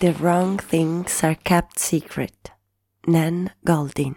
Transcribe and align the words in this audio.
The 0.00 0.14
Wrong 0.20 0.64
Things 0.64 1.24
Are 1.24 1.36
Kept 1.42 1.76
Secret. 1.76 2.56
Nan 3.08 3.52
Goldin. 3.58 4.14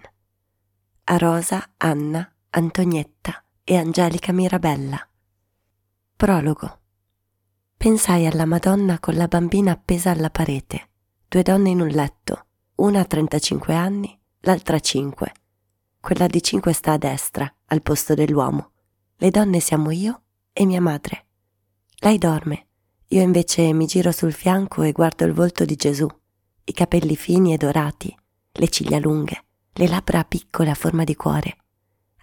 A 1.05 1.17
Rosa, 1.17 1.71
Anna, 1.77 2.31
Antonietta 2.51 3.43
e 3.63 3.77
Angelica 3.77 4.31
Mirabella. 4.31 4.99
Prologo. 6.15 6.81
Pensai 7.77 8.27
alla 8.27 8.45
Madonna 8.45 8.99
con 8.99 9.15
la 9.15 9.27
bambina 9.27 9.71
appesa 9.71 10.11
alla 10.11 10.29
parete, 10.29 10.89
due 11.27 11.41
donne 11.41 11.71
in 11.71 11.81
un 11.81 11.87
letto, 11.87 12.45
una 12.75 12.99
a 12.99 13.05
35 13.05 13.73
anni, 13.73 14.15
l'altra 14.41 14.79
5. 14.79 15.33
Quella 15.99 16.27
di 16.27 16.43
5 16.43 16.73
sta 16.73 16.91
a 16.91 16.97
destra, 16.99 17.51
al 17.65 17.81
posto 17.81 18.13
dell'uomo. 18.13 18.73
Le 19.15 19.31
donne 19.31 19.59
siamo 19.59 19.89
io 19.89 20.21
e 20.53 20.63
mia 20.63 20.79
madre. 20.79 21.25
Lei 22.01 22.19
dorme, 22.19 22.67
io 23.13 23.21
invece 23.21 23.73
mi 23.73 23.87
giro 23.87 24.13
sul 24.13 24.31
fianco 24.31 24.83
e 24.83 24.93
guardo 24.93 25.25
il 25.25 25.33
volto 25.33 25.65
di 25.65 25.75
Gesù, 25.75 26.07
i 26.63 26.71
capelli 26.71 27.17
fini 27.17 27.53
e 27.53 27.57
dorati, 27.57 28.15
le 28.53 28.69
ciglia 28.69 28.99
lunghe, 28.99 29.43
le 29.73 29.87
labbra 29.89 30.23
piccole 30.23 30.69
a 30.69 30.75
forma 30.75 31.03
di 31.03 31.15
cuore. 31.17 31.57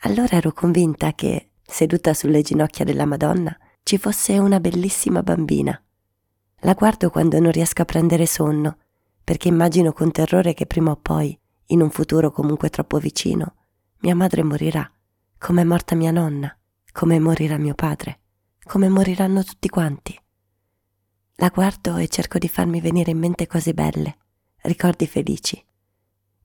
Allora 0.03 0.37
ero 0.37 0.53
convinta 0.53 1.13
che, 1.13 1.51
seduta 1.63 2.15
sulle 2.15 2.41
ginocchia 2.41 2.87
della 2.87 3.05
Madonna, 3.05 3.55
ci 3.83 3.99
fosse 3.99 4.39
una 4.39 4.61
bellissima 4.61 5.23
bambina. 5.23 5.79
La 6.61 6.73
guardo 6.73 7.11
quando 7.11 7.39
non 7.39 7.53
riesco 7.53 7.83
a 7.83 7.85
prendere 7.85 8.25
sonno, 8.25 8.79
perché 9.23 9.49
immagino 9.49 9.93
con 9.93 10.11
terrore 10.11 10.55
che 10.55 10.65
prima 10.65 10.93
o 10.93 10.97
poi, 10.97 11.39
in 11.67 11.83
un 11.83 11.91
futuro 11.91 12.31
comunque 12.31 12.71
troppo 12.71 12.99
vicino, 12.99 13.57
mia 13.99 14.15
madre 14.15 14.43
morirà, 14.43 14.91
come 15.37 15.61
è 15.61 15.65
morta 15.65 15.95
mia 15.95 16.13
nonna, 16.13 16.57
come 16.93 17.19
morirà 17.19 17.59
mio 17.59 17.75
padre, 17.75 18.21
come 18.65 18.89
moriranno 18.89 19.45
tutti 19.45 19.69
quanti. 19.69 20.19
La 21.41 21.51
guardo 21.51 21.99
e 21.99 22.09
cerco 22.09 22.37
di 22.37 22.49
farmi 22.49 22.81
venire 22.81 23.13
in 23.13 23.19
mente 23.19 23.47
cose 23.47 23.73
belle, 23.73 24.17
ricordi 24.63 25.07
felici. 25.07 25.65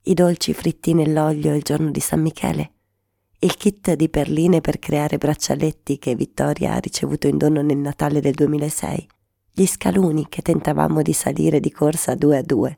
I 0.03 0.13
dolci 0.13 0.53
fritti 0.53 0.94
nell'olio 0.94 1.55
il 1.55 1.63
giorno 1.63 1.89
di 1.89 1.99
San 1.99 2.22
Michele, 2.22 2.73
il 3.39 3.55
kit 3.55 3.94
di 3.94 4.08
perline 4.08 4.61
per 4.61 4.77
creare 4.77 5.17
braccialetti 5.17 5.97
che 5.97 6.14
Vittoria 6.14 6.73
ha 6.73 6.77
ricevuto 6.77 7.25
in 7.25 7.39
dono 7.39 7.64
nel 7.64 7.77
Natale 7.77 8.21
del 8.21 8.36
2006, 8.36 9.08
gli 9.52 9.66
scaluni 9.66 10.27
che 10.30 10.44
tentavamo 10.44 11.02
di 11.02 11.14
salire 11.14 11.59
di 11.59 11.71
corsa 11.71 12.14
due 12.14 12.38
a 12.38 12.44
due. 12.44 12.77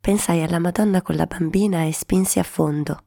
Pensai 0.00 0.42
alla 0.42 0.58
Madonna 0.58 1.02
con 1.02 1.16
la 1.16 1.26
bambina 1.26 1.84
e 1.84 1.92
spinsi 1.92 2.38
a 2.38 2.42
fondo. 2.42 3.04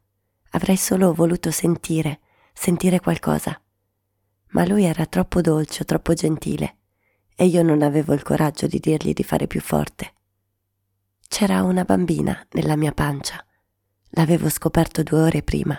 Avrei 0.52 0.78
solo 0.78 1.12
voluto 1.12 1.50
sentire, 1.50 2.20
sentire 2.54 3.00
qualcosa. 3.00 3.60
Ma 4.50 4.64
lui 4.68 4.84
era 4.84 5.08
troppo 5.08 5.42
dolce, 5.42 5.86
troppo 5.86 6.14
gentile, 6.14 6.75
e 7.36 7.46
io 7.46 7.62
non 7.64 7.82
avevo 7.82 8.14
il 8.14 8.24
coraggio 8.24 8.66
di 8.68 8.80
dirgli 8.80 9.14
di 9.14 9.24
fare 9.24 9.46
più 9.46 9.60
forte. 9.60 10.14
C'era 11.28 11.64
una 11.64 11.84
bambina 11.84 12.46
nella 12.52 12.78
mia 12.78 12.94
pancia. 12.94 13.44
L'avevo 14.12 14.50
scoperto 14.50 15.04
due 15.04 15.22
ore 15.22 15.44
prima. 15.44 15.78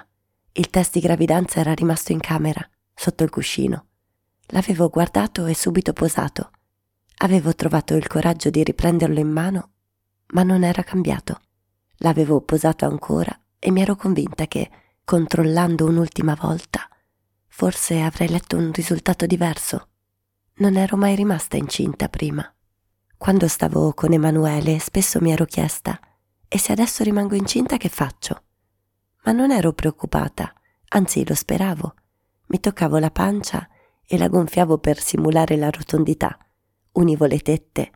Il 0.53 0.69
test 0.69 0.93
di 0.93 1.01
gravidanza 1.01 1.61
era 1.61 1.73
rimasto 1.73 2.13
in 2.13 2.21
camera, 2.21 2.67
sotto 2.95 3.25
il 3.25 3.31
cuscino. 3.31 3.87
L'avevo 4.49 4.91
guardato 4.91 5.47
e 5.47 5.55
subito 5.55 5.93
posato. 5.93 6.51
Avevo 7.19 7.55
trovato 7.55 7.95
il 7.95 8.07
coraggio 8.07 8.51
di 8.51 8.63
riprenderlo 8.63 9.19
in 9.19 9.31
mano, 9.31 9.71
ma 10.29 10.43
non 10.43 10.63
era 10.63 10.83
cambiato. 10.83 11.41
L'avevo 11.99 12.43
posato 12.43 12.85
ancora 12.85 13.39
e 13.59 13.71
mi 13.71 13.81
ero 13.81 13.97
convinta 13.97 14.47
che, 14.47 14.71
controllando 15.05 15.87
un'ultima 15.87 16.37
volta, 16.39 16.87
forse 17.47 18.01
avrei 18.03 18.29
letto 18.29 18.57
un 18.59 18.71
risultato 18.73 19.25
diverso. 19.25 19.89
Non 20.59 20.77
ero 20.77 20.97
mai 20.97 21.15
rimasta 21.15 21.57
incinta 21.57 22.09
prima. 22.09 22.51
Quando 23.17 23.49
stavo 23.49 23.93
con 23.93 24.13
Emanuele 24.13 24.79
spesso 24.79 25.21
mi 25.21 25.33
ero 25.33 25.45
chiesta, 25.45 25.99
e 26.49 26.59
se 26.59 26.73
adesso 26.73 27.03
rimango 27.03 27.35
incinta 27.35 27.77
che 27.77 27.89
faccio? 27.89 28.43
ma 29.27 29.33
non 29.33 29.51
ero 29.51 29.73
preoccupata, 29.73 30.55
anzi 30.91 31.27
lo 31.27 31.35
speravo. 31.35 31.95
Mi 32.47 32.61
toccavo 32.61 32.99
la 32.99 33.11
pancia 33.11 33.69
e 34.07 34.17
la 34.17 34.29
gonfiavo 34.29 34.79
per 34.79 35.01
simulare 35.01 35.57
la 35.57 35.69
rotondità. 35.69 36.39
Univo 36.93 37.27
le 37.27 37.41
tette. 37.41 37.91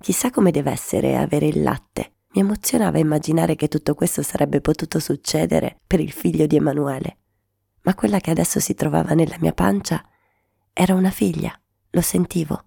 Chissà 0.00 0.30
come 0.30 0.50
deve 0.50 0.72
essere 0.72 1.16
avere 1.16 1.46
il 1.46 1.62
latte. 1.62 2.14
Mi 2.34 2.40
emozionava 2.40 2.98
immaginare 2.98 3.54
che 3.54 3.68
tutto 3.68 3.94
questo 3.94 4.22
sarebbe 4.22 4.60
potuto 4.60 4.98
succedere 4.98 5.78
per 5.86 6.00
il 6.00 6.10
figlio 6.10 6.46
di 6.46 6.56
Emanuele. 6.56 7.18
Ma 7.82 7.94
quella 7.94 8.18
che 8.18 8.32
adesso 8.32 8.58
si 8.58 8.74
trovava 8.74 9.14
nella 9.14 9.36
mia 9.38 9.52
pancia 9.52 10.04
era 10.72 10.94
una 10.94 11.10
figlia, 11.10 11.56
lo 11.92 12.00
sentivo, 12.02 12.64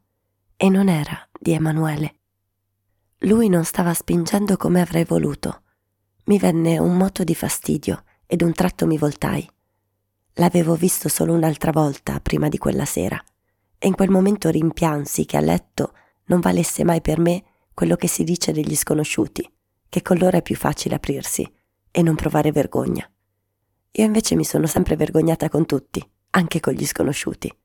e 0.58 0.70
non 0.70 0.90
era 0.90 1.30
di 1.38 1.52
Emanuele. 1.52 2.16
Lui 3.20 3.50
non 3.50 3.64
stava 3.64 3.94
spingendo 3.94 4.58
come 4.58 4.82
avrei 4.82 5.04
voluto 5.04 5.60
mi 6.26 6.40
venne 6.40 6.80
un 6.80 6.98
moto 6.98 7.24
di 7.24 7.36
fastidio 7.36 8.04
ed 8.26 8.42
un 8.42 8.52
tratto 8.54 8.88
mi 8.88 8.98
voltai. 8.98 9.48
L'avevo 10.34 10.76
visto 10.76 11.08
solo 11.08 11.34
un'altra 11.34 11.72
volta 11.72 12.20
prima 12.20 12.50
di 12.50 12.58
quella 12.58 12.86
sera 12.86 13.22
e 13.78 13.88
in 13.88 13.94
quel 13.96 14.10
momento 14.10 14.50
rimpiansi 14.50 15.26
che 15.26 15.38
a 15.38 15.42
letto 15.42 15.94
non 16.26 16.40
valesse 16.40 16.84
mai 16.84 17.02
per 17.02 17.20
me 17.20 17.44
quello 17.74 17.96
che 17.96 18.08
si 18.08 18.24
dice 18.24 18.52
degli 18.52 18.76
sconosciuti, 18.76 19.48
che 19.88 20.02
con 20.02 20.18
loro 20.18 20.38
è 20.38 20.42
più 20.42 20.56
facile 20.56 20.96
aprirsi 20.96 21.48
e 21.92 22.02
non 22.02 22.16
provare 22.16 22.52
vergogna. 22.52 23.08
Io 23.92 24.04
invece 24.04 24.36
mi 24.36 24.44
sono 24.44 24.66
sempre 24.66 24.96
vergognata 24.96 25.48
con 25.48 25.66
tutti, 25.66 26.04
anche 26.32 26.60
con 26.60 26.74
gli 26.74 26.86
sconosciuti. 26.86 27.56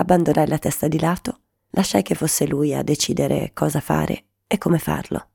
Abbandonai 0.00 0.48
la 0.48 0.56
testa 0.56 0.88
di 0.88 0.98
lato, 0.98 1.40
lasciai 1.72 2.00
che 2.00 2.14
fosse 2.14 2.46
lui 2.46 2.74
a 2.74 2.82
decidere 2.82 3.50
cosa 3.52 3.80
fare 3.80 4.24
e 4.46 4.56
come 4.56 4.78
farlo. 4.78 5.28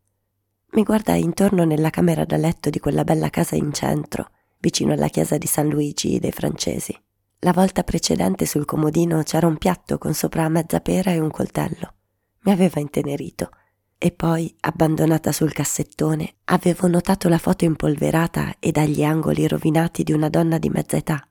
Mi 0.71 0.81
guardai 0.81 1.21
intorno 1.21 1.65
nella 1.65 1.91
camera 1.91 2.25
da 2.25 2.35
letto 2.35 2.71
di 2.71 2.79
quella 2.79 3.03
bella 3.03 3.29
casa 3.29 3.55
in 3.55 3.71
centro, 3.71 4.31
vicino 4.57 4.93
alla 4.93 5.09
chiesa 5.09 5.37
di 5.37 5.45
San 5.45 5.69
Luigi 5.69 6.17
dei 6.17 6.31
Francesi. 6.31 6.99
La 7.41 7.53
volta 7.53 7.83
precedente 7.83 8.47
sul 8.47 8.65
comodino 8.65 9.21
c'era 9.21 9.45
un 9.45 9.59
piatto 9.59 9.99
con 9.99 10.15
sopra 10.15 10.49
mezza 10.49 10.79
pera 10.79 11.11
e 11.11 11.19
un 11.19 11.29
coltello. 11.29 11.93
Mi 12.39 12.51
aveva 12.51 12.81
intenerito. 12.81 13.51
E 13.99 14.11
poi, 14.11 14.51
abbandonata 14.61 15.31
sul 15.31 15.53
cassettone, 15.53 16.37
avevo 16.45 16.87
notato 16.87 17.29
la 17.29 17.37
foto 17.37 17.65
impolverata 17.65 18.55
e 18.57 18.71
dagli 18.71 19.03
angoli 19.03 19.47
rovinati 19.47 20.01
di 20.01 20.11
una 20.11 20.29
donna 20.29 20.57
di 20.57 20.69
mezza 20.69 20.97
età. 20.97 21.29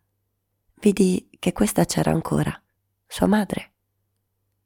Vidi 0.80 1.30
che 1.40 1.52
questa 1.52 1.84
c'era 1.84 2.12
ancora, 2.12 2.56
sua 3.14 3.28
madre. 3.28 3.74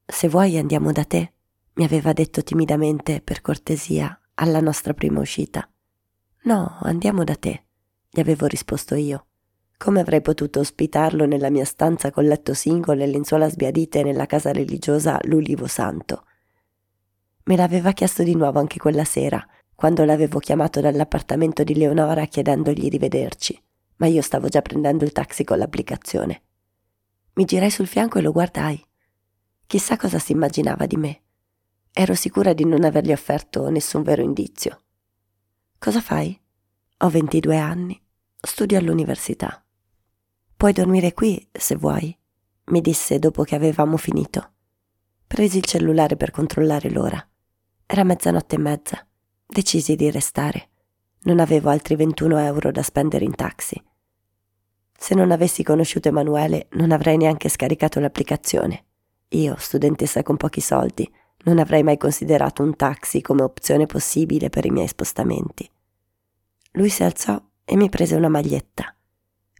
Se 0.06 0.26
vuoi 0.26 0.56
andiamo 0.56 0.90
da 0.90 1.04
te, 1.04 1.32
mi 1.74 1.84
aveva 1.84 2.14
detto 2.14 2.42
timidamente 2.42 3.20
per 3.20 3.42
cortesia 3.42 4.18
alla 4.36 4.60
nostra 4.60 4.94
prima 4.94 5.20
uscita. 5.20 5.68
No, 6.44 6.78
andiamo 6.80 7.24
da 7.24 7.34
te, 7.34 7.66
gli 8.08 8.20
avevo 8.20 8.46
risposto 8.46 8.94
io. 8.94 9.26
Come 9.76 10.00
avrei 10.00 10.22
potuto 10.22 10.60
ospitarlo 10.60 11.26
nella 11.26 11.50
mia 11.50 11.66
stanza 11.66 12.10
col 12.10 12.24
letto 12.24 12.54
singolo 12.54 13.02
e 13.02 13.08
lenzuola 13.08 13.50
sbiadite 13.50 14.02
nella 14.02 14.24
casa 14.24 14.50
religiosa 14.50 15.18
L'Ulivo 15.24 15.66
Santo? 15.66 16.24
Me 17.44 17.54
l'aveva 17.54 17.92
chiesto 17.92 18.22
di 18.22 18.34
nuovo 18.34 18.60
anche 18.60 18.78
quella 18.78 19.04
sera, 19.04 19.46
quando 19.74 20.06
l'avevo 20.06 20.38
chiamato 20.38 20.80
dall'appartamento 20.80 21.64
di 21.64 21.74
Leonora 21.74 22.24
chiedendogli 22.24 22.88
di 22.88 22.98
vederci, 22.98 23.62
ma 23.96 24.06
io 24.06 24.22
stavo 24.22 24.48
già 24.48 24.62
prendendo 24.62 25.04
il 25.04 25.12
taxi 25.12 25.44
con 25.44 25.58
l'applicazione. 25.58 26.44
Mi 27.38 27.44
girai 27.44 27.70
sul 27.70 27.86
fianco 27.86 28.18
e 28.18 28.20
lo 28.20 28.32
guardai. 28.32 28.84
Chissà 29.64 29.96
cosa 29.96 30.18
si 30.18 30.32
immaginava 30.32 30.86
di 30.86 30.96
me. 30.96 31.22
Ero 31.92 32.16
sicura 32.16 32.52
di 32.52 32.64
non 32.64 32.82
avergli 32.82 33.12
offerto 33.12 33.70
nessun 33.70 34.02
vero 34.02 34.22
indizio. 34.22 34.82
Cosa 35.78 36.00
fai? 36.00 36.36
Ho 36.98 37.08
22 37.08 37.56
anni, 37.56 38.02
studio 38.40 38.76
all'università. 38.76 39.64
Puoi 40.56 40.72
dormire 40.72 41.14
qui 41.14 41.48
se 41.52 41.76
vuoi, 41.76 42.12
mi 42.70 42.80
disse 42.80 43.20
dopo 43.20 43.44
che 43.44 43.54
avevamo 43.54 43.96
finito. 43.98 44.54
Presi 45.24 45.58
il 45.58 45.64
cellulare 45.64 46.16
per 46.16 46.32
controllare 46.32 46.90
l'ora. 46.90 47.24
Era 47.86 48.02
mezzanotte 48.02 48.56
e 48.56 48.58
mezza. 48.58 49.06
Decisi 49.46 49.94
di 49.94 50.10
restare. 50.10 50.70
Non 51.20 51.38
avevo 51.38 51.70
altri 51.70 51.94
21 51.94 52.36
euro 52.38 52.72
da 52.72 52.82
spendere 52.82 53.24
in 53.24 53.36
taxi. 53.36 53.80
Se 55.00 55.14
non 55.14 55.30
avessi 55.30 55.62
conosciuto 55.62 56.08
Emanuele, 56.08 56.66
non 56.72 56.90
avrei 56.90 57.16
neanche 57.16 57.48
scaricato 57.48 58.00
l'applicazione. 58.00 58.84
Io, 59.28 59.54
studentessa 59.56 60.24
con 60.24 60.36
pochi 60.36 60.60
soldi, 60.60 61.08
non 61.44 61.60
avrei 61.60 61.84
mai 61.84 61.96
considerato 61.96 62.64
un 62.64 62.74
taxi 62.74 63.22
come 63.22 63.42
opzione 63.42 63.86
possibile 63.86 64.50
per 64.50 64.66
i 64.66 64.70
miei 64.70 64.88
spostamenti. 64.88 65.70
Lui 66.72 66.88
si 66.88 67.04
alzò 67.04 67.40
e 67.64 67.76
mi 67.76 67.88
prese 67.88 68.16
una 68.16 68.28
maglietta, 68.28 68.92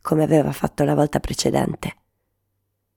come 0.03 0.25
aveva 0.25 0.51
fatto 0.51 0.83
la 0.83 0.97
volta 0.97 1.21
precedente. 1.21 1.95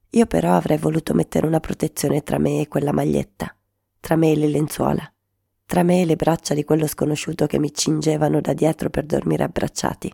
Io 0.10 0.26
però 0.26 0.56
avrei 0.56 0.80
voluto 0.80 1.14
mettere 1.14 1.46
una 1.46 1.60
protezione 1.60 2.24
tra 2.24 2.40
me 2.40 2.62
e 2.62 2.68
quella 2.68 2.92
maglietta, 2.92 3.56
tra 4.00 4.16
me 4.16 4.32
e 4.32 4.36
le 4.36 4.48
lenzuola, 4.48 5.14
tra 5.68 5.84
me 5.84 6.02
e 6.02 6.06
le 6.06 6.16
braccia 6.16 6.56
di 6.56 6.64
quello 6.64 6.88
sconosciuto 6.88 7.46
che 7.46 7.60
mi 7.60 7.72
cingevano 7.72 8.42
da 8.42 8.54
dietro 8.54 8.90
per 8.90 9.06
dormire 9.06 9.44
abbracciati. 9.44 10.12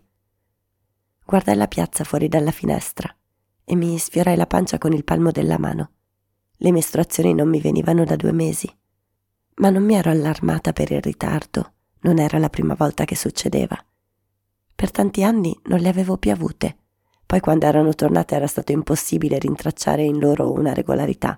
Guardai 1.27 1.57
la 1.57 1.67
piazza 1.67 2.05
fuori 2.05 2.29
dalla 2.29 2.51
finestra 2.51 3.13
e 3.65 3.75
mi 3.75 3.97
sfiorai 3.97 4.37
la 4.37 4.47
pancia 4.47 4.77
con 4.77 4.93
il 4.93 5.03
palmo 5.03 5.29
della 5.29 5.59
mano. 5.59 5.91
Le 6.55 6.71
mestruazioni 6.71 7.33
non 7.33 7.49
mi 7.49 7.59
venivano 7.59 8.05
da 8.05 8.15
due 8.15 8.31
mesi, 8.31 8.73
ma 9.55 9.69
non 9.69 9.83
mi 9.83 9.95
ero 9.95 10.09
allarmata 10.09 10.71
per 10.71 10.89
il 10.89 11.01
ritardo, 11.01 11.73
non 12.03 12.19
era 12.19 12.37
la 12.37 12.47
prima 12.47 12.75
volta 12.75 13.03
che 13.03 13.17
succedeva. 13.17 13.77
Per 14.73 14.89
tanti 14.89 15.21
anni 15.21 15.53
non 15.65 15.79
le 15.79 15.89
avevo 15.89 16.15
più 16.15 16.31
avute, 16.31 16.77
poi 17.25 17.41
quando 17.41 17.65
erano 17.65 17.93
tornate 17.93 18.33
era 18.33 18.47
stato 18.47 18.71
impossibile 18.71 19.37
rintracciare 19.37 20.03
in 20.03 20.19
loro 20.19 20.53
una 20.53 20.73
regolarità. 20.73 21.37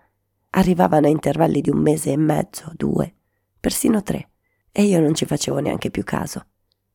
Arrivavano 0.52 1.08
a 1.08 1.10
intervalli 1.10 1.62
di 1.62 1.72
un 1.72 1.80
mese 1.80 2.12
e 2.12 2.18
mezzo, 2.18 2.72
due, 2.76 3.12
persino 3.60 4.04
tre, 4.04 4.30
e 4.72 4.84
io 4.84 5.00
non 5.02 5.16
ci 5.16 5.26
facevo 5.26 5.58
neanche 5.58 5.90
più 5.90 6.04
caso. 6.04 6.46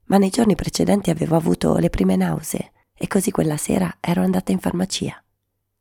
Ma 0.04 0.16
nei 0.16 0.30
giorni 0.30 0.54
precedenti 0.54 1.10
avevo 1.10 1.34
avuto 1.34 1.76
le 1.78 1.90
prime 1.90 2.14
nausee 2.14 2.70
e 2.96 3.06
così 3.08 3.30
quella 3.30 3.56
sera 3.56 3.96
ero 4.00 4.22
andata 4.22 4.52
in 4.52 4.60
farmacia. 4.60 5.22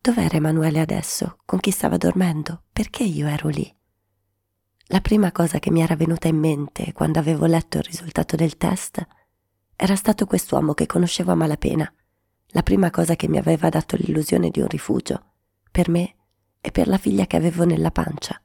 Dov'era 0.01 0.35
Emanuele 0.35 0.79
adesso? 0.79 1.37
Con 1.45 1.59
chi 1.59 1.71
stava 1.71 1.97
dormendo? 1.97 2.63
Perché 2.73 3.03
io 3.03 3.27
ero 3.27 3.47
lì? 3.49 3.73
La 4.87 4.99
prima 4.99 5.31
cosa 5.31 5.59
che 5.59 5.71
mi 5.71 5.81
era 5.81 5.95
venuta 5.95 6.27
in 6.27 6.37
mente 6.37 6.91
quando 6.91 7.19
avevo 7.19 7.45
letto 7.45 7.77
il 7.77 7.83
risultato 7.83 8.35
del 8.35 8.57
test 8.57 9.01
era 9.75 9.95
stato 9.95 10.25
quest'uomo 10.25 10.73
che 10.73 10.85
conoscevo 10.85 11.31
a 11.31 11.35
malapena, 11.35 11.91
la 12.47 12.63
prima 12.63 12.89
cosa 12.89 13.15
che 13.15 13.27
mi 13.27 13.37
aveva 13.37 13.69
dato 13.69 13.95
l'illusione 13.95 14.49
di 14.49 14.59
un 14.59 14.67
rifugio, 14.67 15.31
per 15.71 15.89
me 15.89 16.15
e 16.59 16.71
per 16.71 16.87
la 16.87 16.97
figlia 16.97 17.25
che 17.25 17.37
avevo 17.37 17.63
nella 17.63 17.91
pancia, 17.91 18.41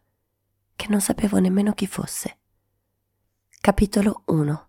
che 0.77 0.87
non 0.89 1.01
sapevo 1.01 1.39
nemmeno 1.39 1.73
chi 1.73 1.87
fosse. 1.87 2.39
Capitolo 3.61 4.23
1 4.27 4.68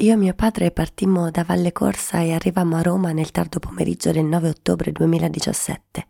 Io 0.00 0.14
e 0.14 0.16
mio 0.16 0.32
padre 0.32 0.70
partimmo 0.70 1.30
da 1.30 1.44
Valle 1.44 1.72
Corsa 1.72 2.22
e 2.22 2.32
arrivammo 2.32 2.76
a 2.76 2.80
Roma 2.80 3.12
nel 3.12 3.30
tardo 3.30 3.58
pomeriggio 3.58 4.10
del 4.12 4.24
9 4.24 4.48
ottobre 4.48 4.92
2017. 4.92 6.06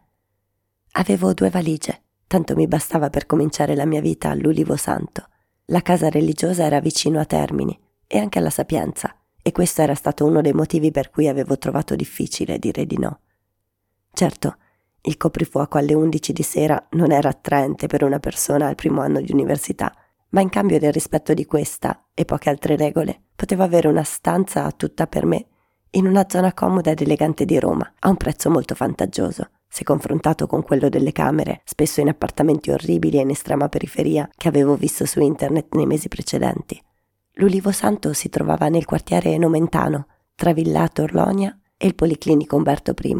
Avevo 0.92 1.34
due 1.34 1.50
valigie 1.50 2.02
tanto 2.28 2.54
mi 2.54 2.69
bastava 2.69 3.10
per 3.10 3.26
cominciare 3.26 3.75
la 3.75 3.87
mia 3.87 4.00
vita 4.00 4.31
all'Ulivo 4.31 4.76
Santo. 4.76 5.26
La 5.66 5.82
casa 5.82 6.08
religiosa 6.08 6.62
era 6.62 6.78
vicino 6.78 7.19
a 7.19 7.25
Termini 7.25 7.76
e 8.06 8.19
anche 8.19 8.38
alla 8.38 8.50
Sapienza, 8.50 9.12
e 9.42 9.50
questo 9.50 9.82
era 9.82 9.96
stato 9.96 10.25
uno 10.25 10.40
dei 10.40 10.52
motivi 10.52 10.92
per 10.92 11.10
cui 11.10 11.26
avevo 11.26 11.58
trovato 11.58 11.96
difficile 11.96 12.60
dire 12.60 12.87
di 12.87 12.96
no. 12.96 13.22
Certo, 14.12 14.56
il 15.00 15.16
coprifuoco 15.16 15.78
alle 15.78 15.94
11 15.94 16.32
di 16.32 16.42
sera 16.44 16.87
non 16.90 17.10
era 17.10 17.28
attraente 17.28 17.88
per 17.88 18.04
una 18.04 18.20
persona 18.20 18.69
al 18.69 18.76
primo 18.76 19.00
anno 19.00 19.20
di 19.20 19.32
università, 19.32 19.92
ma 20.28 20.40
in 20.40 20.48
cambio 20.48 20.78
del 20.78 20.92
rispetto 20.92 21.34
di 21.34 21.44
questa 21.44 22.06
e 22.14 22.25
poche 22.25 22.50
altre 22.50 22.76
regole, 22.76 23.22
potevo 23.40 23.62
avere 23.62 23.88
una 23.88 24.04
stanza 24.04 24.70
tutta 24.72 25.06
per 25.06 25.25
me, 25.25 25.46
in 25.92 26.06
una 26.06 26.26
zona 26.28 26.52
comoda 26.52 26.90
ed 26.90 27.00
elegante 27.00 27.46
di 27.46 27.58
Roma, 27.58 27.90
a 28.00 28.10
un 28.10 28.16
prezzo 28.19 28.50
molto 28.50 28.75
vantaggioso 28.76 29.48
se 29.72 29.84
confrontato 29.84 30.48
con 30.48 30.62
quello 30.62 30.88
delle 30.88 31.12
camere, 31.12 31.62
spesso 31.64 32.00
in 32.00 32.08
appartamenti 32.08 32.70
orribili 32.70 33.19
e 33.19 33.20
in 33.22 33.31
estrema 33.31 33.69
periferia, 33.69 34.28
che 34.37 34.48
avevo 34.48 34.75
visto 34.75 35.06
su 35.06 35.20
internet 35.20 35.75
nei 35.75 35.87
mesi 35.87 36.08
precedenti. 36.08 36.82
L'Ulivo 37.34 37.70
Santo 37.70 38.12
si 38.12 38.28
trovava 38.28 38.69
nel 38.69 38.84
quartiere 38.84 39.38
Nomentano, 39.38 40.08
tra 40.34 40.52
Villato 40.52 41.02
Orlonia 41.02 41.56
e 41.76 41.87
il 41.87 41.94
Policlinico 41.94 42.56
Umberto 42.56 42.92
I, 43.00 43.16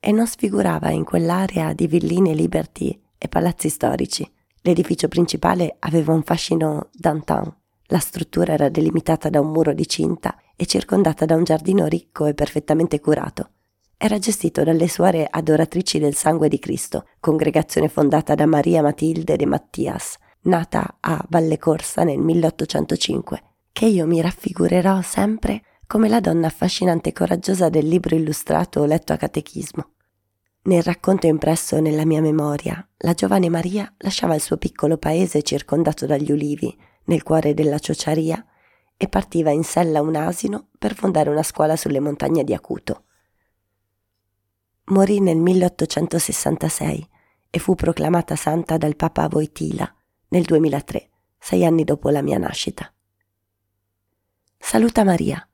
e 0.00 0.10
non 0.10 0.26
sfigurava 0.26 0.90
in 0.90 1.04
quell'area 1.04 1.72
di 1.72 1.86
villine 1.86 2.34
Liberty 2.34 3.00
e 3.16 3.28
palazzi 3.28 3.68
storici. 3.68 4.28
L'edificio 4.62 5.06
principale 5.06 5.76
aveva 5.78 6.12
un 6.12 6.24
fascino 6.24 6.88
downtown. 6.92 7.54
La 7.86 7.98
struttura 7.98 8.52
era 8.52 8.68
delimitata 8.68 9.28
da 9.28 9.40
un 9.40 9.50
muro 9.50 9.72
di 9.72 9.86
cinta 9.86 10.36
e 10.56 10.66
circondata 10.66 11.24
da 11.24 11.36
un 11.36 11.44
giardino 11.44 11.86
ricco 11.86 12.26
e 12.26 12.34
perfettamente 12.34 13.00
curato 13.00 13.50
era 13.98 14.18
gestito 14.18 14.62
dalle 14.62 14.88
suore 14.88 15.26
adoratrici 15.28 15.98
del 15.98 16.14
sangue 16.14 16.48
di 16.48 16.58
Cristo, 16.58 17.06
congregazione 17.18 17.88
fondata 17.88 18.34
da 18.34 18.44
Maria 18.44 18.82
Matilde 18.82 19.36
de 19.36 19.46
Mattias, 19.46 20.18
nata 20.42 20.98
a 21.00 21.24
Valle 21.30 21.56
Corsa 21.56 22.04
nel 22.04 22.18
1805, 22.18 23.42
che 23.72 23.86
io 23.86 24.06
mi 24.06 24.20
raffigurerò 24.20 25.00
sempre 25.00 25.62
come 25.86 26.10
la 26.10 26.20
donna 26.20 26.48
affascinante 26.48 27.08
e 27.08 27.12
coraggiosa 27.12 27.70
del 27.70 27.88
libro 27.88 28.14
illustrato 28.14 28.84
letto 28.84 29.14
a 29.14 29.16
catechismo. 29.16 29.92
Nel 30.64 30.82
racconto 30.82 31.26
impresso 31.26 31.80
nella 31.80 32.04
mia 32.04 32.20
memoria, 32.20 32.86
la 32.98 33.14
giovane 33.14 33.48
Maria 33.48 33.90
lasciava 33.98 34.34
il 34.34 34.42
suo 34.42 34.58
piccolo 34.58 34.98
paese 34.98 35.42
circondato 35.42 36.04
dagli 36.04 36.32
ulivi, 36.32 36.76
nel 37.06 37.22
cuore 37.22 37.54
della 37.54 37.78
ciociaria, 37.78 38.44
e 38.96 39.08
partiva 39.08 39.50
in 39.50 39.64
sella 39.64 40.00
un 40.00 40.16
asino 40.16 40.68
per 40.78 40.94
fondare 40.94 41.28
una 41.28 41.42
scuola 41.42 41.76
sulle 41.76 42.00
montagne 42.00 42.44
di 42.44 42.54
Acuto 42.54 43.04
morì 44.88 45.20
nel 45.20 45.38
1866 45.38 47.08
e 47.50 47.58
fu 47.58 47.74
proclamata 47.74 48.36
santa 48.36 48.76
dal 48.76 48.94
Papa 48.94 49.28
Voitila 49.28 49.92
nel 50.28 50.42
2003, 50.42 51.08
sei 51.38 51.64
anni 51.64 51.84
dopo 51.84 52.10
la 52.10 52.22
mia 52.22 52.38
nascita. 52.38 52.92
Saluta 54.58 55.04
Maria, 55.04 55.46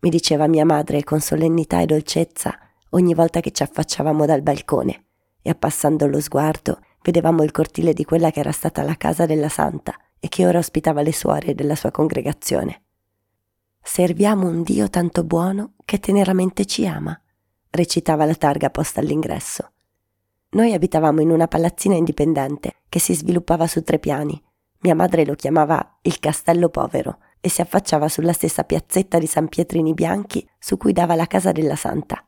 mi 0.00 0.10
diceva 0.10 0.46
mia 0.48 0.64
madre 0.64 1.02
con 1.02 1.20
solennità 1.20 1.80
e 1.80 1.86
dolcezza 1.86 2.58
ogni 2.90 3.14
volta 3.14 3.40
che 3.40 3.52
ci 3.52 3.62
affacciavamo 3.62 4.26
dal 4.26 4.42
balcone 4.42 5.04
e 5.40 5.50
appassando 5.50 6.06
lo 6.06 6.20
sguardo 6.20 6.80
vedevamo 7.02 7.42
il 7.42 7.52
cortile 7.52 7.92
di 7.92 8.04
quella 8.04 8.30
che 8.30 8.40
era 8.40 8.52
stata 8.52 8.82
la 8.82 8.96
casa 8.96 9.26
della 9.26 9.48
santa 9.48 9.94
e 10.24 10.28
che 10.28 10.46
ora 10.46 10.56
ospitava 10.56 11.02
le 11.02 11.12
suore 11.12 11.54
della 11.54 11.74
sua 11.74 11.90
congregazione. 11.90 12.84
Serviamo 13.82 14.46
un 14.46 14.62
Dio 14.62 14.88
tanto 14.88 15.22
buono 15.22 15.74
che 15.84 16.00
teneramente 16.00 16.64
ci 16.64 16.86
ama 16.86 17.14
recitava 17.74 18.24
la 18.24 18.34
targa 18.34 18.70
posta 18.70 19.00
all'ingresso. 19.00 19.72
Noi 20.50 20.72
abitavamo 20.72 21.20
in 21.20 21.30
una 21.30 21.46
palazzina 21.46 21.94
indipendente 21.94 22.76
che 22.88 23.00
si 23.00 23.14
sviluppava 23.14 23.66
su 23.66 23.82
tre 23.82 23.98
piani. 23.98 24.40
Mia 24.78 24.94
madre 24.94 25.26
lo 25.26 25.34
chiamava 25.34 25.98
il 26.02 26.18
Castello 26.20 26.70
Povero 26.70 27.18
e 27.40 27.50
si 27.50 27.60
affacciava 27.60 28.08
sulla 28.08 28.32
stessa 28.32 28.64
piazzetta 28.64 29.18
di 29.18 29.26
San 29.26 29.48
Pietrini 29.48 29.92
Bianchi 29.92 30.48
su 30.58 30.78
cui 30.78 30.92
dava 30.92 31.14
la 31.14 31.26
casa 31.26 31.52
della 31.52 31.76
Santa. 31.76 32.26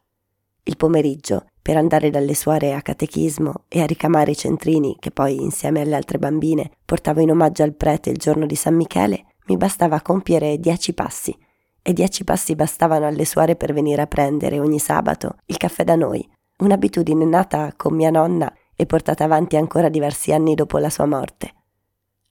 Il 0.69 0.77
pomeriggio, 0.77 1.47
per 1.63 1.77
andare 1.77 2.11
dalle 2.11 2.35
suore 2.35 2.75
a 2.75 2.83
catechismo 2.83 3.67
e 3.69 3.83
a 3.83 3.87
ricamare 3.87 4.33
i 4.33 4.37
centrini 4.37 4.97
che 4.99 5.13
poi, 5.13 5.41
insieme 5.41 5.81
alle 5.81 5.95
altre 5.95 6.19
bambine, 6.19 6.73
portavo 6.85 7.21
in 7.21 7.31
omaggio 7.31 7.63
al 7.63 7.77
prete 7.77 8.11
il 8.11 8.17
giorno 8.17 8.47
di 8.47 8.57
San 8.57 8.75
Michele, 8.75 9.27
mi 9.47 9.57
bastava 9.57 10.01
compiere 10.01 10.59
dieci 10.59 10.93
passi 10.93 11.37
e 11.81 11.93
dieci 11.93 12.25
passi 12.25 12.57
bastavano 12.57 13.07
alle 13.07 13.25
suore 13.25 13.55
per 13.55 13.73
venire 13.73 14.03
a 14.03 14.09
prendere 14.09 14.59
ogni 14.59 14.81
sabato 14.81 15.37
il 15.45 15.57
caffè 15.57 15.85
da 15.85 15.95
noi, 15.95 16.29
un'abitudine 16.59 17.25
nata 17.25 17.73
con 17.77 17.95
mia 17.95 18.11
nonna 18.11 18.53
e 18.75 18.87
portata 18.87 19.23
avanti 19.23 19.55
ancora 19.55 19.89
diversi 19.89 20.33
anni 20.33 20.57
dopo 20.57 20.79
la 20.79 20.91
sua 20.91 21.07
morte. 21.07 21.55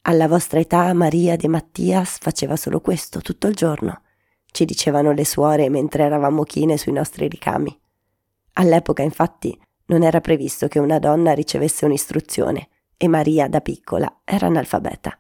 Alla 0.01 0.27
vostra 0.27 0.59
età 0.59 0.91
Maria 0.93 1.37
de 1.37 1.47
Mattias 1.47 2.17
faceva 2.19 2.57
solo 2.57 2.81
questo 2.81 3.21
tutto 3.21 3.47
il 3.47 3.55
giorno, 3.55 4.01
ci 4.51 4.65
dicevano 4.65 5.13
le 5.13 5.23
suore 5.23 5.69
mentre 5.69 6.03
eravamo 6.03 6.43
chine 6.43 6.75
sui 6.75 6.91
nostri 6.91 7.29
ricami. 7.29 7.79
All'epoca, 8.57 9.03
infatti, 9.03 9.57
non 9.87 10.03
era 10.03 10.21
previsto 10.21 10.67
che 10.67 10.79
una 10.79 10.99
donna 10.99 11.33
ricevesse 11.33 11.85
un'istruzione 11.85 12.69
e 12.97 13.07
Maria 13.07 13.47
da 13.47 13.61
piccola 13.61 14.21
era 14.23 14.47
analfabeta. 14.47 15.17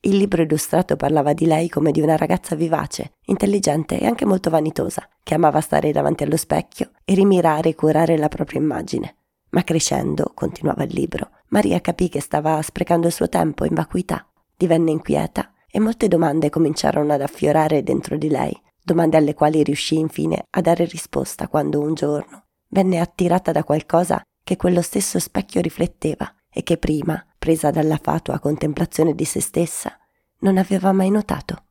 Il 0.00 0.16
libro 0.16 0.42
illustrato 0.42 0.96
parlava 0.96 1.32
di 1.32 1.44
lei 1.44 1.68
come 1.68 1.90
di 1.90 2.00
una 2.00 2.16
ragazza 2.16 2.54
vivace, 2.54 3.14
intelligente 3.26 3.98
e 3.98 4.06
anche 4.06 4.24
molto 4.24 4.48
vanitosa, 4.48 5.06
che 5.22 5.34
amava 5.34 5.60
stare 5.60 5.92
davanti 5.92 6.22
allo 6.22 6.36
specchio 6.36 6.90
e 7.04 7.14
rimirare 7.14 7.70
e 7.70 7.74
curare 7.74 8.16
la 8.16 8.28
propria 8.28 8.60
immagine. 8.60 9.16
Ma 9.50 9.64
crescendo, 9.64 10.30
continuava 10.34 10.84
il 10.84 10.94
libro, 10.94 11.30
Maria 11.48 11.80
capì 11.80 12.08
che 12.08 12.20
stava 12.20 12.62
sprecando 12.62 13.08
il 13.08 13.12
suo 13.12 13.28
tempo 13.28 13.64
in 13.64 13.74
vacuità, 13.74 14.26
divenne 14.56 14.90
inquieta 14.90 15.52
e 15.70 15.80
molte 15.80 16.08
domande 16.08 16.48
cominciarono 16.48 17.12
ad 17.12 17.20
affiorare 17.20 17.82
dentro 17.82 18.16
di 18.16 18.28
lei, 18.28 18.58
domande 18.88 19.18
alle 19.18 19.34
quali 19.34 19.62
riuscì 19.62 19.98
infine 19.98 20.44
a 20.48 20.62
dare 20.62 20.86
risposta 20.86 21.46
quando 21.46 21.78
un 21.78 21.92
giorno 21.92 22.44
venne 22.68 23.00
attirata 23.00 23.52
da 23.52 23.62
qualcosa 23.62 24.22
che 24.42 24.56
quello 24.56 24.80
stesso 24.80 25.18
specchio 25.18 25.60
rifletteva 25.60 26.34
e 26.50 26.62
che 26.62 26.78
prima, 26.78 27.22
presa 27.38 27.70
dalla 27.70 27.98
fatua 28.02 28.38
contemplazione 28.38 29.14
di 29.14 29.26
se 29.26 29.42
stessa, 29.42 29.94
non 30.38 30.56
aveva 30.56 30.92
mai 30.92 31.10
notato. 31.10 31.64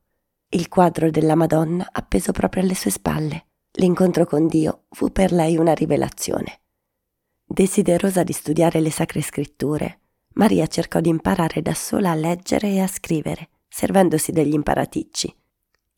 Il 0.50 0.67
quadro 0.67 1.09
della 1.09 1.33
Madonna 1.33 1.89
appeso 1.91 2.31
proprio 2.31 2.62
alle 2.62 2.75
sue 2.75 2.91
spalle. 2.91 3.45
L'incontro 3.71 4.25
con 4.25 4.45
Dio 4.47 4.83
fu 4.91 5.12
per 5.12 5.31
lei 5.31 5.57
una 5.57 5.74
rivelazione. 5.74 6.62
Desiderosa 7.43 8.21
di 8.24 8.33
studiare 8.33 8.79
le 8.79 8.91
sacre 8.91 9.21
scritture, 9.21 10.01
Maria 10.33 10.67
cercò 10.67 11.00
di 11.00 11.09
imparare 11.09 11.63
da 11.63 11.74
sola 11.74 12.12
a 12.12 12.15
leggere 12.15 12.69
e 12.69 12.79
a 12.79 12.88
scrivere, 12.88 13.50
servendosi 13.67 14.31
degli 14.31 14.53
imparaticci. 14.53 15.36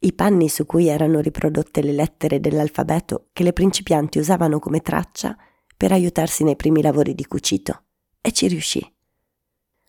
I 0.02 0.14
panni 0.14 0.48
su 0.48 0.66
cui 0.66 0.88
erano 0.88 1.20
riprodotte 1.20 1.82
le 1.82 1.92
lettere 1.92 2.40
dell'alfabeto 2.40 3.28
che 3.34 3.44
le 3.44 3.52
principianti 3.52 4.18
usavano 4.18 4.58
come 4.58 4.80
traccia 4.80 5.38
per 5.76 5.92
aiutarsi 5.92 6.46
nei 6.46 6.56
primi 6.56 6.82
lavori 6.82 7.14
di 7.14 7.26
cucito 7.26 7.84
e 8.22 8.32
ci 8.32 8.48
riuscì. 8.48 8.96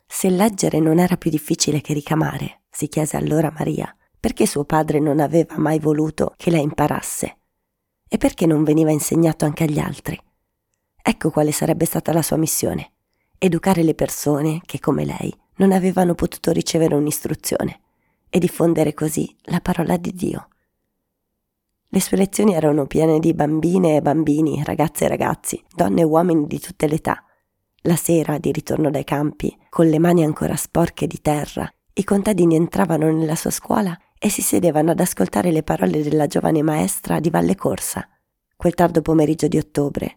Se 0.04 0.28
leggere 0.28 0.80
non 0.80 0.98
era 0.98 1.16
più 1.16 1.30
difficile 1.30 1.80
che 1.80 1.92
ricamare, 1.92 2.62
si 2.68 2.88
chiese 2.88 3.16
allora 3.16 3.52
Maria, 3.56 3.96
perché 4.18 4.46
suo 4.46 4.64
padre 4.64 4.98
non 4.98 5.20
aveva 5.20 5.56
mai 5.58 5.78
voluto 5.78 6.34
che 6.36 6.50
lei 6.50 6.62
imparasse? 6.64 7.38
E 8.08 8.16
perché 8.16 8.46
non 8.46 8.64
veniva 8.64 8.90
insegnato 8.90 9.44
anche 9.44 9.62
agli 9.62 9.78
altri? 9.78 10.20
Ecco 11.00 11.30
quale 11.30 11.52
sarebbe 11.52 11.84
stata 11.84 12.12
la 12.12 12.22
sua 12.22 12.36
missione. 12.36 12.94
Educare 13.38 13.84
le 13.84 13.94
persone 13.94 14.60
che, 14.66 14.80
come 14.80 15.04
lei, 15.04 15.32
non 15.58 15.70
avevano 15.70 16.16
potuto 16.16 16.50
ricevere 16.50 16.96
un'istruzione 16.96 17.80
e 18.30 18.38
diffondere 18.38 18.94
così 18.94 19.36
la 19.42 19.60
parola 19.60 19.96
di 19.96 20.12
Dio. 20.12 20.48
Le 21.88 22.00
sue 22.00 22.16
lezioni 22.16 22.54
erano 22.54 22.86
piene 22.86 23.18
di 23.18 23.34
bambine 23.34 23.96
e 23.96 24.00
bambini, 24.00 24.62
ragazze 24.64 25.06
e 25.06 25.08
ragazzi, 25.08 25.62
donne 25.74 26.02
e 26.02 26.04
uomini 26.04 26.46
di 26.46 26.60
tutte 26.60 26.86
le 26.86 26.94
età. 26.94 27.24
La 27.82 27.96
sera, 27.96 28.38
di 28.38 28.52
ritorno 28.52 28.90
dai 28.90 29.04
campi, 29.04 29.56
con 29.68 29.88
le 29.88 29.98
mani 29.98 30.22
ancora 30.22 30.54
sporche 30.54 31.08
di 31.08 31.20
terra, 31.20 31.68
i 31.94 32.04
contadini 32.04 32.54
entravano 32.54 33.10
nella 33.10 33.34
sua 33.34 33.50
scuola 33.50 33.98
e 34.16 34.28
si 34.28 34.40
sedevano 34.40 34.92
ad 34.92 35.00
ascoltare 35.00 35.50
le 35.50 35.64
parole 35.64 36.02
della 36.02 36.28
giovane 36.28 36.62
maestra 36.62 37.18
di 37.18 37.30
Valle 37.30 37.56
Corsa. 37.56 38.08
Quel 38.54 38.74
tardo 38.74 39.02
pomeriggio 39.02 39.48
di 39.48 39.58
ottobre, 39.58 40.16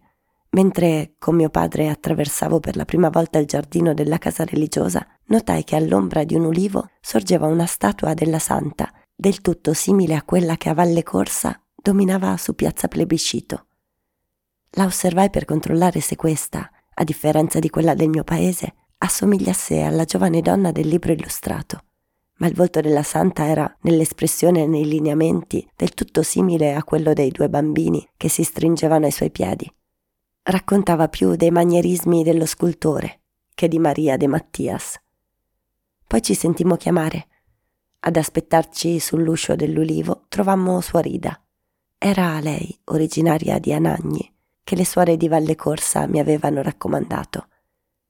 mentre 0.53 1.13
con 1.19 1.36
mio 1.36 1.50
padre 1.50 1.89
attraversavo 1.89 2.60
per 2.60 2.75
la 2.75 2.86
prima 2.86 3.10
volta 3.10 3.39
il 3.39 3.45
giardino 3.45 3.93
della 3.93 4.17
casa 4.17 4.45
religiosa, 4.45 5.05
notai 5.25 5.63
che 5.63 5.75
all'ombra 5.75 6.24
di 6.24 6.36
un 6.36 6.45
ulivo 6.45 6.89
sorgeva 7.01 7.48
una 7.48 7.65
statua 7.65 8.13
della 8.13 8.39
santa, 8.39 8.91
del 9.15 9.41
tutto 9.41 9.74
simile 9.74 10.15
a 10.15 10.24
quella 10.24 10.57
che 10.57 10.69
a 10.69 10.74
Valle 10.74 11.03
Corsa 11.03 11.60
dominava 11.75 12.38
su 12.38 12.55
piazza 12.55 12.88
Plebiscito. 12.88 13.67
La 14.72 14.86
osservai 14.86 15.29
per 15.29 15.45
controllare 15.45 16.00
se 16.00 16.15
questa, 16.15 16.69
a 16.93 17.03
differenza 17.03 17.60
di 17.60 17.69
quella 17.69 17.93
del 17.93 18.10
mio 18.10 18.24
paese, 18.24 18.74
assomigliasse 18.98 19.81
alla 19.81 20.05
giovane 20.05 20.41
donna 20.41 20.72
del 20.72 20.88
libro 20.88 21.12
illustrato. 21.12 21.83
Ma 22.38 22.48
il 22.48 22.55
volto 22.55 22.79
della 22.81 23.03
santa 23.03 23.45
era, 23.45 23.72
nell'espressione 23.81 24.63
e 24.63 24.67
nei 24.67 24.86
lineamenti, 24.86 25.67
del 25.75 25.93
tutto 25.93 26.24
simile 26.24 26.74
a 26.74 26.83
quello 26.83 27.13
dei 27.13 27.29
due 27.29 27.50
bambini 27.50 28.07
che 28.17 28.29
si 28.29 28.43
stringevano 28.43 29.05
ai 29.05 29.12
suoi 29.12 29.29
piedi. 29.29 29.72
Raccontava 30.46 31.08
più 31.08 31.38
dei 31.38 31.52
manierismi 31.52 32.22
dello 32.22 32.46
scultore 32.46 33.22
che 33.56 33.70
di 33.70 33.80
Maria 33.80 34.18
de 34.18 34.28
Mattias. 34.28 35.00
Poi 36.06 36.22
ci 36.22 36.34
sentimmo 36.34 36.76
chiamare. 36.76 37.28
Ad 38.02 38.18
aspettarci 38.18 39.00
sull'uscio 39.00 39.56
dell'ulivo 39.56 40.26
trovammo 40.28 40.82
Sua 40.82 41.00
Rida. 41.00 41.42
Era 41.98 42.42
lei, 42.42 42.78
originaria 42.86 43.58
di 43.58 43.72
Anagni, 43.72 44.30
che 44.66 44.76
le 44.76 44.84
suore 44.86 45.16
di 45.16 45.30
Valle 45.30 45.56
Corsa 45.56 46.08
mi 46.08 46.20
avevano 46.20 46.62
raccomandato. 46.62 47.48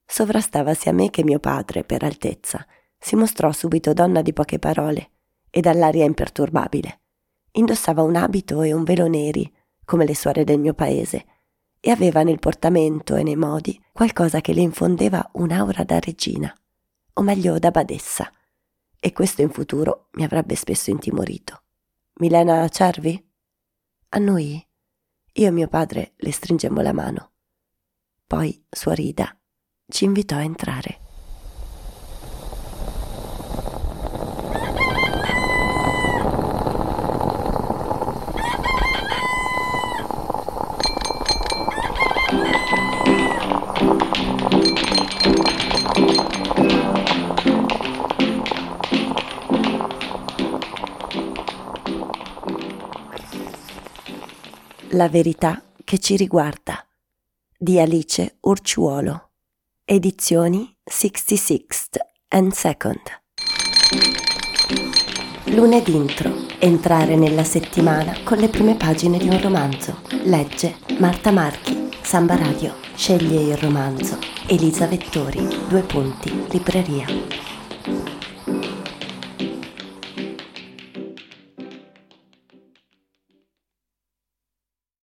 Sovrastava 0.04 0.74
sia 0.74 0.92
me 0.92 1.12
che 1.12 1.24
mio 1.24 1.38
padre 1.38 1.84
per 1.84 2.04
altezza. 2.04 2.66
Si 2.98 3.16
mostrò 3.16 3.52
subito 3.52 3.94
donna 3.94 4.24
di 4.24 4.34
poche 4.34 4.58
parole 4.58 5.12
e 5.52 5.62
dall'aria 5.62 6.06
imperturbabile. 6.06 7.02
Indossava 7.52 8.02
un 8.02 8.16
abito 8.16 8.64
e 8.64 8.74
un 8.74 8.84
velo 8.84 9.08
neri, 9.08 9.54
come 9.86 10.08
le 10.08 10.16
suore 10.16 10.44
del 10.44 10.60
mio 10.60 10.74
paese, 10.74 11.26
e 11.86 11.92
aveva 11.92 12.24
nel 12.24 12.40
portamento 12.40 13.18
e 13.18 13.24
nei 13.24 13.36
modi 13.36 13.78
qualcosa 13.92 14.40
che 14.40 14.54
le 14.54 14.62
infondeva 14.62 15.30
un'aura 15.34 15.84
da 15.84 16.00
regina, 16.00 16.56
o 17.16 17.22
meglio 17.22 17.60
da 17.60 17.72
badessa, 17.72 18.32
e 18.98 19.12
questo 19.12 19.42
in 19.42 19.50
futuro 19.50 20.08
mi 20.12 20.24
avrebbe 20.24 20.56
spesso 20.56 20.92
intimorito. 20.92 21.64
Milena 22.20 22.70
Cervi? 22.70 23.22
Annui. 24.10 24.66
Io 25.34 25.48
e 25.48 25.52
mio 25.52 25.68
padre 25.68 26.14
le 26.16 26.32
stringemmo 26.32 26.80
la 26.80 26.94
mano. 26.94 27.32
Poi 28.28 28.66
sua 28.70 28.94
Rida 28.94 29.38
ci 29.86 30.06
invitò 30.06 30.38
a 30.38 30.44
entrare. 30.44 31.03
La 54.94 55.10
verità 55.10 55.60
che 55.84 55.98
ci 55.98 56.16
riguarda 56.16 56.86
di 57.58 57.80
Alice 57.80 58.38
Urciuolo. 58.42 59.32
Edizioni 59.86 60.72
66th 60.88 61.98
and 62.28 62.52
Second. 62.52 63.02
Lunedì 65.46 65.96
intro. 65.96 66.32
Entrare 66.60 67.16
nella 67.16 67.44
settimana 67.44 68.22
con 68.24 68.38
le 68.38 68.50
prime 68.50 68.76
pagine 68.76 69.18
di 69.18 69.30
un 69.30 69.42
romanzo. 69.42 70.00
Legge 70.26 70.76
Marta 71.00 71.32
Marchi, 71.32 71.90
Samba 72.04 72.36
Radio. 72.36 72.76
Sceglie 72.94 73.52
il 73.52 73.58
romanzo. 73.58 74.20
Elisa 74.46 74.86
Vettori. 74.86 75.44
Due 75.70 75.82
punti. 75.82 76.30
Libreria. 76.52 77.08